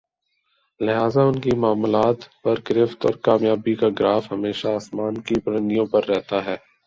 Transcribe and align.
لہذا 0.79 1.21
انکی 1.23 1.53
معاملات 1.55 2.19
پر 2.41 2.55
گرفت 2.69 2.99
اور 3.05 3.15
کامیابی 3.23 3.73
کا 3.75 3.87
گراف 3.99 4.31
ہمیشہ 4.31 4.67
آسمان 4.75 5.13
کی 5.21 5.35
بلندیوں 5.45 5.85
پر 5.85 6.01
رہتا 6.05 6.43
ہے 6.45 6.55